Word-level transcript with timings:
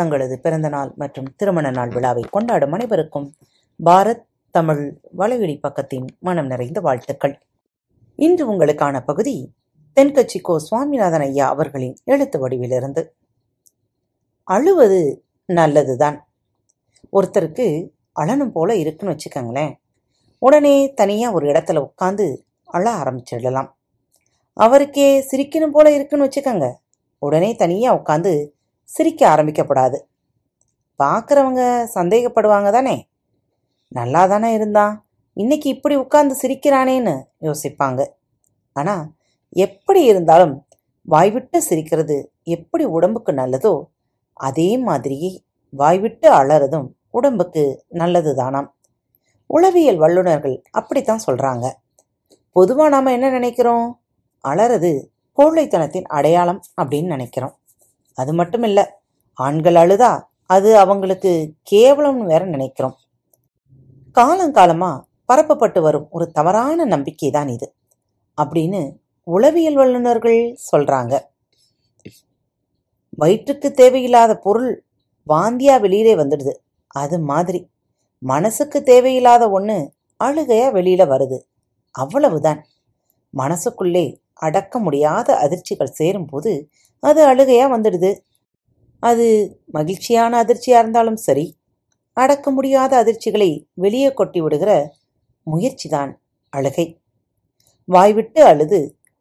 தங்களது 0.00 0.40
பிறந்தநாள் 0.40 0.92
மற்றும் 0.96 1.34
திருமண 1.36 1.70
நாள் 1.70 1.88
விழாவை 1.88 2.22
கொண்டாடும் 2.30 2.72
அனைவருக்கும் 2.72 3.34
பாரத் 3.84 4.26
தமிழ் 4.50 5.00
வலையொலி 5.18 5.56
பக்கத்தின் 5.62 6.06
மனம் 6.18 6.46
நிறைந்த 6.46 6.80
வாழ்த்துக்கள். 6.80 7.42
இன்று 8.16 8.44
உங்களுக்கான 8.52 9.00
பகுதி 9.00 9.52
தென்கட்சி 10.00 10.40
கோ 10.42 10.58
சுவாமிநாதன் 10.58 11.20
ஐயா 11.20 11.48
அவர்களின் 11.48 11.96
எழுத்து 12.04 12.48
வடிவிலிருந்து. 12.48 13.02
அழுவது 14.44 15.24
நல்லதுதான். 15.46 16.28
ஒருத்தருக்கு 17.12 17.90
அழனும் 18.12 18.52
போல 18.52 18.76
இருக்குன்னு 18.76 19.16
வச்சுக்கோங்களேன். 19.16 19.74
உடனே 20.38 20.92
தனியாக 20.92 21.34
ஒரு 21.34 21.46
இடத்துல 21.46 21.88
உட்காந்து 21.88 22.26
அழ 22.64 22.94
ஆரம்பிச்சிடலாம். 22.94 23.70
அவருக்கே 24.52 25.08
சிரிக்கணும் 25.30 25.74
போல 25.76 25.94
இருக்குன்னு 25.94 26.26
வச்சுக்கோங்க. 26.26 26.74
உடனே 27.18 27.54
தனியாக 27.54 28.00
உட்காந்து 28.00 28.58
சிரிக்க 28.94 29.20
ஆரம்பிக்கப்படாது. 29.34 29.98
பார்க்குறவங்க 31.00 31.62
சந்தேகப்படுவாங்க 31.96 32.70
தானே? 32.70 32.96
நல்லா 33.88 34.26
தானே 34.26 34.52
இருந்தான் 34.52 34.94
இன்னைக்கு 35.36 35.68
இப்படி 35.68 35.94
உட்கார்ந்து 35.94 36.34
சிரிக்கிறானேன்னு 36.42 37.14
யோசிப்பாங்க. 37.46 38.00
ஆனால் 38.76 39.04
எப்படி 39.66 40.00
இருந்தாலும் 40.04 40.54
வாய்விட்டு 41.08 41.58
சிரிக்கிறது 41.68 42.16
எப்படி 42.56 42.84
உடம்புக்கு 42.96 43.32
நல்லதோ 43.32 43.74
அதே 44.34 44.68
மாதிரியே 44.88 45.30
வாய்விட்டு 45.72 46.28
அலறதும் 46.40 46.88
உடம்புக்கு 47.10 47.62
நல்லது 47.88 48.32
தானாம் 48.34 48.68
உளவியல் 49.46 49.96
வல்லுநர்கள் 49.96 50.56
அப்படித்தான் 50.70 51.24
சொல்கிறாங்க 51.26 51.66
பொதுவாக 52.56 52.88
நாம் 52.88 53.14
என்ன 53.16 53.30
நினைக்கிறோம்? 53.30 53.86
அலறது 54.44 54.90
கோழைத்தனத்தின் 55.38 56.06
அடையாளம் 56.16 56.60
அப்படின்னு 56.80 57.14
நினைக்கிறோம். 57.16 57.54
அது 58.20 58.32
மட்டும் 58.40 58.64
இல்லை 58.68 58.84
ஆண்கள் 59.38 59.78
அழுதா 59.82 60.12
அது 60.54 60.70
அவங்களுக்கு 60.82 61.30
கேவலம்னு 61.72 62.30
வேற 62.32 62.42
நினைக்கிறோம். 62.54 62.96
காலங்காலமாக 64.16 65.02
பரப்பப்பட்டு 65.30 65.80
வரும் 65.86 66.06
ஒரு 66.16 66.24
தவறான 66.38 66.86
நம்பிக்கை 66.94 67.30
தான் 67.36 67.50
இது 67.56 67.66
அப்படின்னு 68.38 68.80
உளவியல் 69.26 69.78
வல்லுநர்கள் 69.80 70.40
சொல்கிறாங்க 70.70 71.14
வயிற்றுக்கு 73.20 73.68
தேவையில்லாத 73.80 74.32
பொருள் 74.46 74.70
வாந்தியா 75.26 75.74
வெளியிலே 75.84 76.14
வந்துடுது. 76.20 76.52
அது 77.02 77.16
மாதிரி 77.30 77.60
மனசுக்கு 78.22 78.78
தேவையில்லாத 78.90 79.44
ஒன்று 79.56 79.76
அழுகையா 80.20 80.66
வெளியில 80.76 81.02
வருது. 81.12 81.38
அவ்வளவுதான். 81.94 82.60
மனசுக்குள்ளே 83.34 84.04
அடக்க 84.46 84.74
முடியாத 84.86 85.28
அதிர்ச்சிகள் 85.44 85.96
சேரும்போது 85.98 86.52
அது 87.02 87.20
அழுகையா 87.26 87.66
வந்துடுது. 87.74 88.10
அது 89.02 89.26
மகிழ்ச்சியான 89.66 90.32
அதிர்ச்சியா 90.44 90.78
இருந்தாலும் 90.82 91.20
சரி 91.26 91.46
அடக்க 92.16 92.50
முடியாத 92.50 92.92
அதிர்ச்சிகளை 93.04 93.50
வெளியே 93.74 94.10
கொட்டி 94.12 94.40
விடுகிற 94.40 94.70
முயற்சிதான் 95.46 96.12
அழுகை. 96.52 96.86
வாய்விட்டு 97.88 98.40
அழுது 98.44 98.80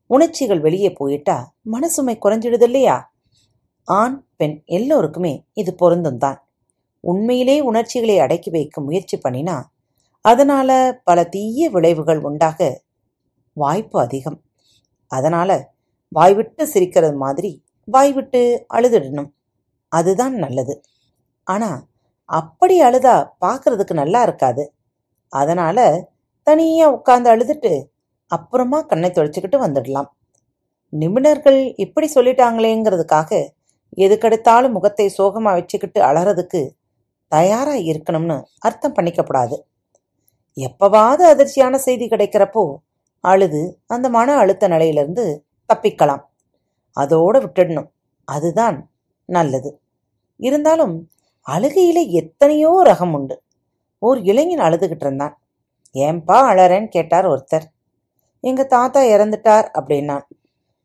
உணர்ச்சிகள் 0.10 0.60
வெளியே 0.60 0.90
போயிட்டா 0.94 1.38
மனசுமை 1.62 2.16
குறைஞ்சிடுது 2.22 2.64
இல்லையா? 2.64 2.98
ஆண் 3.88 4.18
பெண் 4.36 4.58
எல்லோருக்குமே 4.66 5.34
இது 5.54 5.72
பொருந்தும் 5.76 6.18
தான். 6.18 6.40
உண்மையிலே 7.04 7.58
உணர்ச்சிகளை 7.62 8.20
அடக்கி 8.20 8.50
வைக்க 8.50 8.82
முயற்சி 8.82 9.18
பண்ணினா 9.18 9.58
அதனால 10.26 11.00
பல 11.04 11.20
தீய 11.24 11.70
விளைவுகள் 11.70 12.22
உண்டாக 12.22 12.60
வாய்ப்பு 13.58 13.98
அதிகம். 14.00 14.40
அதனால 15.12 15.50
வாய்விட்டு 16.12 16.64
சிரிக்கிறது 16.68 17.16
மாதிரி 17.16 17.52
வாய்விட்டு 17.90 18.42
அழுதுடணும். 18.74 19.30
அதுதான் 19.92 20.36
நல்லது. 20.36 20.74
ஆனா 21.48 21.70
அப்படி 22.30 22.76
அழுதா 22.82 23.16
பார்க்கறதுக்கு 23.46 23.94
நல்லா 23.94 24.22
இருக்காது. 24.22 24.64
அதனால 25.34 26.10
தனியா 26.48 26.88
உட்கார்ந்து 26.90 27.30
அழுதுட்டு 27.34 27.74
அப்புறமா 28.32 28.82
கண்ணை 28.82 29.10
தொலைச்சிக்கிட்டு 29.10 29.58
வந்துடலாம். 29.66 30.10
நிபுணர்கள் 30.94 31.60
இப்படி 31.76 32.08
சொல்லிட்டாங்களேங்கிறதுக்காக 32.16 33.32
எதுக்கெடுத்தாலும் 33.98 34.72
முகத்தை 34.72 35.06
சோகமா 35.18 35.52
வச்சுக்கிட்டு 35.54 36.00
அலறதுக்கு 36.02 36.62
தயாரா 37.28 37.76
இருக்கணும்னு 37.90 38.38
அர்த்தம் 38.60 38.96
பண்ணிக்கப்படாது. 38.96 39.58
எப்பவாவது 40.58 41.24
அதிர்ச்சியான 41.34 41.76
செய்தி 41.76 42.06
கிடைக்கிறப்போ 42.08 42.64
அழுது 43.24 43.62
அந்த 43.88 44.10
மன 44.10 44.36
அழுத்த 44.36 44.68
நிலையிலிருந்து 44.68 45.26
தப்பிக்கலாம். 45.70 46.24
அதோட 46.96 47.46
விட்டுடணும். 47.46 47.90
அதுதான் 48.26 48.90
நல்லது. 49.26 49.82
இருந்தாலும் 50.38 51.10
அழுகையில் 51.42 52.08
எத்தனையோ 52.08 52.82
ரகம் 52.86 53.14
உண்டு. 53.14 53.42
ஓர் 54.00 54.20
இளைஞன் 54.22 54.60
அழுதுகிட்டு 54.60 55.06
இருந்தான். 55.06 55.42
ஏன்பா 55.94 56.52
அழறேன்னு 56.52 56.88
கேட்டார் 56.88 57.28
ஒருத்தர். 57.28 57.64
எங்கள் 58.42 58.68
தாத்தா 58.68 59.02
இறந்துட்டார் 59.02 59.70
அப்படின்னான். 59.74 60.24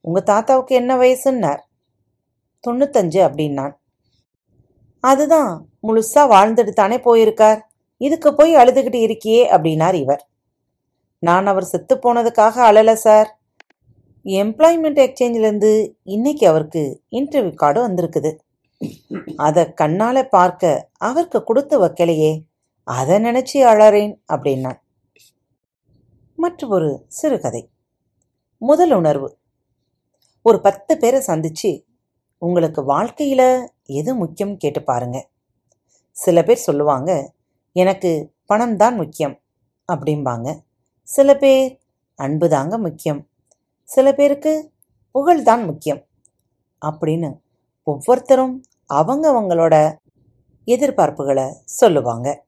உங்கள் 0.01 0.23
தாத்தாவுக்கு 0.23 0.75
என்ன 0.75 0.97
வயசுன்னார்? 0.97 1.61
தொண்ணூத்தஞ்சு 2.69 3.21
அப்படின்னான். 3.21 3.73
அதுதான் 5.01 5.67
முழுசாக 5.83 6.31
வாழ்ந்துட்டு 6.31 6.69
தானே 6.69 6.97
போயிருக்கார். 6.97 7.61
இதுக்கு 7.97 8.35
போய் 8.35 8.57
அழுதுகிட்டு 8.57 8.99
இருக்கியே 9.05 9.47
அப்படின்னார் 9.51 9.95
இவர். 9.95 10.29
நான் 11.19 11.47
அவர் 11.47 11.65
செத்து 11.65 11.97
போனதுக்காக 11.97 12.73
அழல 12.73 12.93
சார். 12.93 13.39
எம்ப்ளாய்மெண்ட் 14.25 15.01
எக்ஸ்சேஞ்சிலேருந்து 15.05 15.93
இன்னைக்கு 16.03 16.49
அவருக்கு 16.49 17.03
இன்டர்வியூ 17.11 17.55
கார்டு 17.55 17.89
வந்திருக்குது. 17.89 18.39
அதை 19.37 19.65
கண்ணால 19.65 20.23
பார்க்க 20.23 20.91
அவருக்கு 20.97 21.45
கொடுத்து 21.45 21.87
வைக்கலையே 21.87 22.45
அதை 22.83 23.17
நினச்சி 23.25 23.55
அழறேன் 23.55 24.19
அப்படின்னான். 24.33 24.81
மற்றொரு 26.37 27.05
சிறுகதை. 27.09 27.71
முதல் 28.59 28.93
உணர்வு. 28.93 29.39
ஒரு 30.43 30.61
பத்து 30.61 30.99
பேரை 30.99 31.23
சந்திச்சு 31.27 31.85
உங்களுக்கு 32.39 32.85
வாழ்க்கையில் 32.85 33.69
எது 33.83 34.15
முக்கியம்? 34.15 34.56
கேட்டு 34.56 34.83
பாருங்க. 34.83 35.29
சில 36.11 36.43
பேர் 36.43 36.56
சொல்லுவாங்க 36.56 37.33
எனக்கு 37.73 38.33
பணம் 38.47 38.77
தான் 38.77 38.97
முக்கியம் 38.97 39.41
அப்படிம்பாங்க. 39.93 40.59
சில 41.03 41.37
பேர் 41.37 41.81
அன்பு 42.15 42.49
தாங்க 42.49 42.79
முக்கியம் 42.79 43.29
சில 43.84 44.12
பேருக்கு 44.12 44.72
புகழ்தான் 45.12 45.65
முக்கியம். 45.65 46.05
அப்படின்னு 46.87 47.39
ஒவ்வொருத்தரும் 47.83 48.62
அவங்க 48.87 49.33
அவங்களோட 49.33 49.97
எதிர்பார்ப்புகளை 50.65 51.55
சொல்லுவாங்க. 51.65 52.44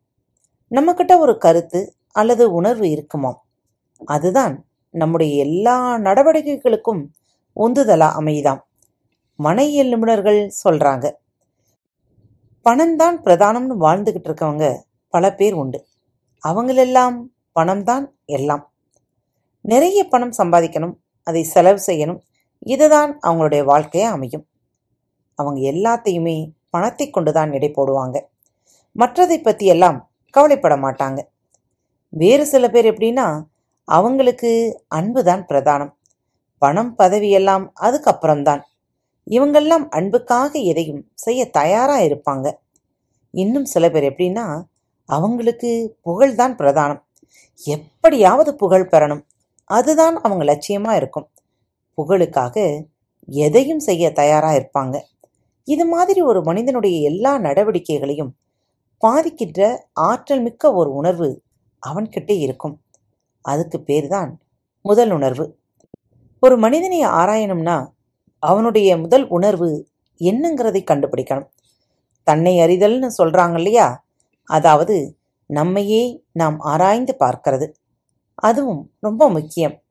நம்மக்கிட்ட 0.71 1.19
ஒரு 1.19 1.39
கருத்து 1.39 1.97
அல்லது 2.09 2.53
உணர்வு 2.53 2.91
இருக்குமா? 2.91 3.45
அதுதான் 4.05 4.65
நம்முடைய 4.91 5.45
எல்லா 5.45 5.97
நடவடிக்கைகளுக்கும் 5.97 7.07
உந்துதலா 7.57 8.11
அமையுதாம். 8.19 8.61
மனையியல் 9.39 9.89
நிபுணர்கள் 9.89 10.51
சொல்றாங்க. 10.65 11.13
பணம்தான் 12.63 13.23
பிரதானம்னு 13.23 13.77
வாழ்ந்துகிட்டு 13.81 14.29
இருக்கவங்க 14.29 14.83
பல 15.09 15.35
பேர் 15.35 15.53
உண்டு. 15.53 15.87
அவங்களெல்லாம் 16.49 17.23
பணம்தான் 17.53 18.15
எல்லாம். 18.25 18.73
நிறைய 19.61 20.05
பணம் 20.05 20.33
சம்பாதிக்கணும் 20.39 21.05
அதை 21.27 21.43
செலவு 21.43 21.81
செய்யணும். 21.87 22.21
இதுதான் 22.67 23.11
அவங்களுடைய 23.27 23.63
வாழ்க்கையா 23.73 24.09
அமையும். 24.17 24.45
அவங்க 25.39 25.61
எல்லாத்தையுமே 25.73 26.37
பணத்தை 26.75 27.07
கொண்டு 27.11 27.33
தான் 27.33 27.53
எடை 27.53 27.69
போடுவாங்க. 27.71 28.17
மற்றதை 28.97 29.37
பற்றி 29.43 29.67
எல்லாம் 29.67 29.99
கவலைப்பட 30.35 30.75
மாட்டாங்க. 30.77 31.21
வேறு 32.13 32.45
சில 32.47 32.65
பேர் 32.71 32.89
எப்படின்னா 32.93 33.27
அவங்களுக்கு 33.89 34.51
அன்பு 34.89 35.21
தான் 35.25 35.47
பிரதானம். 35.49 35.93
பணம் 36.63 36.93
பதவியெல்லாம் 36.99 37.65
அதுக்கப்புறம்தான். 37.81 38.63
இவங்கெல்லாம் 39.31 39.85
அன்புக்காக 39.89 40.53
எதையும் 40.73 41.03
செய்ய 41.15 41.41
தயாராக 41.51 42.07
இருப்பாங்க. 42.07 42.47
இன்னும் 43.35 43.65
சில 43.65 43.85
பேர் 43.91 44.07
எப்படின்னா 44.13 44.45
அவங்களுக்கு 45.09 45.71
புகழ்தான் 46.07 46.55
பிரதானம். 46.57 47.03
எப்படியாவது 47.65 48.51
புகழ் 48.55 48.89
பெறணும். 48.93 49.25
அதுதான் 49.71 50.17
அவங்க 50.21 50.45
லட்சியமா 50.45 50.93
இருக்கும். 50.93 51.29
புகழுக்காக 51.99 52.85
எதையும் 53.29 53.79
செய்ய 53.79 54.13
தயாரா 54.13 54.51
இருப்பாங்க. 54.51 55.01
இது 55.65 55.87
மாதிரி 55.87 56.21
ஒரு 56.21 56.43
மனிதனுடைய 56.43 57.01
எல்லா 57.01 57.39
நடவடிக்கைகளையும் 57.39 58.33
பாதிக்கின்ற 59.07 59.79
ஆற்றல் 59.93 60.43
மிக்க 60.43 60.73
ஒரு 60.75 60.91
உணர்வு 60.95 61.43
அவன்கிட்டே 61.87 62.39
இருக்கும். 62.39 62.81
அதுக்கு 63.43 63.79
பேர்தான் 63.87 64.31
முதல் 64.83 65.11
உணர்வு. 65.11 65.59
ஒரு 66.41 66.57
மனிதனை 66.59 67.07
ஆராயணும்னா 67.07 67.87
அவனுடைய 68.39 68.97
முதல் 68.97 69.29
உணர்வு 69.29 69.89
என்னங்கிறதை 70.21 70.83
கண்டுபிடிக்கணும். 70.91 71.49
தன்னை 72.23 72.59
அறிதல்னு 72.59 73.11
சொல்றாங்க 73.19 73.55
இல்லையா? 73.55 74.05
அதாவது 74.45 74.97
நம்மையே 75.47 76.23
நாம் 76.33 76.59
ஆராய்ந்து 76.59 77.17
பார்க்கிறது. 77.19 77.67
அதுவும் 78.39 78.91
ரொம்ப 79.01 79.29
முக்கியம். 79.31 79.83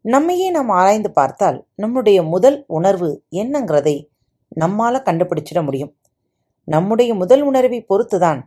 நம்மையே 0.00 0.50
நாம் 0.50 0.68
ஆராய்ந்து 0.68 1.10
பார்த்தால் 1.10 1.66
நம்முடைய 1.74 2.22
முதல் 2.22 2.64
உணர்வு 2.66 3.24
என்னங்கிறதை 3.30 4.08
நம்மால் 4.48 5.06
கண்டுபிடிச்சிட 5.06 5.64
முடியும். 5.64 5.96
நம்முடைய 6.64 7.14
முதல் 7.14 7.42
உணர்வை 7.42 7.86
பொறுத்துதான் 7.88 8.40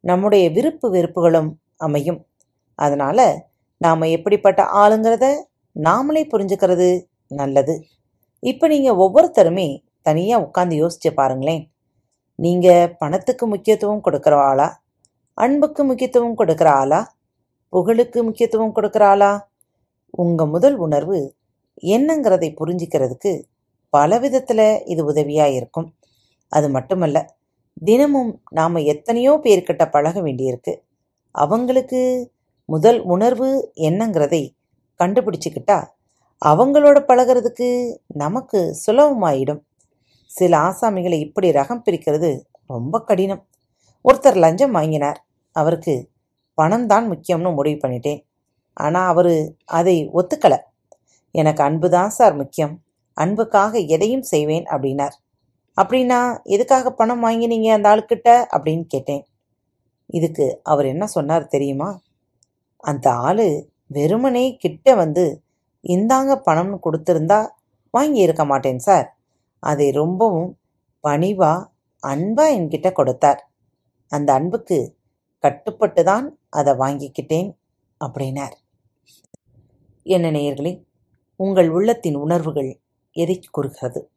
நம்முடைய 0.00 0.50
விருப்பு 0.50 0.90
வெறுப்புகளும் 0.90 1.60
அமையும். 1.76 2.26
அதனால் 2.74 3.44
நாம் 3.76 4.00
எப்படிப்பட்ட 4.00 4.62
ஆளுங்கிறத 4.62 5.34
நாமளே 5.76 6.22
புரிஞ்சுக்கிறது 6.32 7.02
நல்லது. 7.26 7.84
இப்போ 8.40 8.68
நீங்கள் 8.68 8.94
ஒவ்வொருத்தருமே 8.94 9.78
தனியாக 10.02 10.46
உட்காந்து 10.46 10.74
யோசிச்சு 10.82 11.10
பாருங்களேன். 11.14 11.70
நீங்கள் 12.34 12.94
பணத்துக்கு 12.98 13.46
முக்கியத்துவம் 13.46 14.02
கொடுக்குற 14.04 14.34
ஆளா? 14.34 14.82
அன்புக்கு 15.34 15.84
முக்கியத்துவம் 15.84 16.38
கொடுக்குற 16.38 16.64
ஆளா? 16.64 17.14
புகழுக்கு 17.72 18.24
முக்கியத்துவம் 18.24 18.76
கொடுக்குறாளா? 18.76 19.32
உங்கள் 20.10 20.30
உங்க 20.30 20.46
முதல் 20.46 20.76
உணர்வு 20.76 21.34
என்னங்கிறதை 21.82 22.48
புரிஞ்சுக்கிறதுக்கு 22.60 23.32
பல 23.88 24.18
விதத்துல 24.18 24.60
இது 24.86 25.02
உதவியா 25.12 25.46
இருக்கும். 25.54 25.88
அது 26.48 26.68
மட்டுமல்ல 26.68 27.18
தினமும் 27.84 28.42
நாம 28.50 28.80
எத்தனையோ 28.80 29.40
பேர்கிட்ட 29.42 29.90
பழக 29.90 30.20
வேண்டியிருக்கு. 30.20 30.72
அவங்களுக்கு 31.34 32.30
முதல் 32.64 33.00
உணர்வு 33.00 33.72
என்னங்கிறதை 33.80 34.42
கண்டுபிடிச்சுக்கிட்டா 35.00 35.78
அவங்களோட 36.44 36.98
பழகிறதுக்கு 37.08 37.68
நமக்கு 38.06 38.76
சுலபமாயிடும். 38.86 39.62
சில 40.26 40.58
ஆசாமிகளை 40.58 41.18
இப்படி 41.18 41.50
ரகம் 41.50 41.82
பிரிக்கிறது 41.86 42.30
ரொம்ப 42.66 43.00
கடினம். 43.00 43.46
ஒருத்தர் 44.04 44.36
லஞ்சம் 44.36 44.70
வாங்கினார். 44.70 45.18
அவருக்கு 45.56 45.94
பணம் 46.60 46.86
தான் 46.92 47.06
முக்கியம்னு 47.12 47.50
முடிவு 47.58 47.78
பண்ணிட்டேன். 47.82 48.20
ஆனால் 48.76 49.08
அவர் 49.12 49.32
அதை 49.78 49.96
ஒத்துக்கலை. 50.18 50.58
எனக்கு 51.34 51.62
அன்பு 51.68 51.88
தான் 51.96 52.12
சார் 52.18 52.34
முக்கியம். 52.42 52.74
அன்புக்காக 53.16 53.72
எதையும் 53.94 54.26
செய்வேன் 54.32 54.66
அப்படின்னார். 54.72 55.16
அப்படின்னா 55.76 56.20
எதுக்காக 56.54 56.90
பணம் 56.90 57.24
வாங்கினீங்க 57.26 57.68
அந்த 57.76 57.88
ஆளுக்கிட்ட 57.92 58.30
அப்படின்னு 58.54 58.84
கேட்டேன். 58.94 59.22
இதுக்கு 60.10 60.46
அவர் 60.62 60.86
என்ன 60.92 61.04
சொன்னார் 61.06 61.52
தெரியுமா? 61.54 61.90
அந்த 62.84 63.06
ஆள் 63.28 63.46
வெறுமனே 63.96 64.44
கிட்ட 64.62 64.94
வந்து 65.02 65.24
இந்தாங்க 65.84 66.32
பணம்னு 66.48 66.78
கொடுத்துருந்தா 66.86 67.40
வாங்கி 67.94 68.20
இருக்க 68.26 68.42
மாட்டேன் 68.44 68.82
சார். 68.88 69.06
அதை 69.62 69.86
ரொம்பவும் 70.00 70.50
பணிவாக 71.04 71.68
அன்பாக 72.02 72.54
என்கிட்ட 72.56 72.88
கொடுத்தார். 72.92 73.40
அந்த 74.12 74.28
அன்புக்கு 74.38 74.78
கட்டுப்பட்டு 75.40 76.04
தான் 76.04 76.38
அதை 76.48 76.72
வாங்கிக்கிட்டேன் 76.72 77.56
அப்படின்னார். 78.04 78.56
என்ன 80.02 80.30
நேயர்களே 80.30 80.84
உங்கள் 81.36 81.68
உள்ளத்தின் 81.68 82.14
உணர்வுகள் 82.14 82.80
எதை 83.12 83.40
கூறுகிறது? 83.50 84.10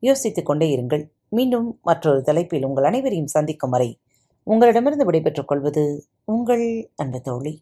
யோசித்துக் 0.00 0.46
கொண்டே 0.46 0.66
இருங்கள். 0.76 1.04
மீண்டும் 1.28 1.78
மற்றொரு 1.82 2.22
தலைப்பில் 2.22 2.64
உங்கள் 2.64 2.84
அனைவரையும் 2.84 3.26
சந்திக்கும் 3.26 3.70
வரை 3.70 4.00
உங்களிடமிருந்து 4.42 5.04
விடைபெற்றுக் 5.04 5.48
கொள்வது 5.48 6.04
உங்கள் 6.24 6.90
அன்பு 6.96 7.20
தோழி. 7.20 7.54